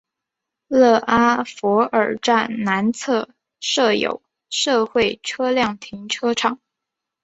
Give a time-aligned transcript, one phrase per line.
[0.67, 6.59] 勒阿弗尔站南侧设有社会车辆停车场。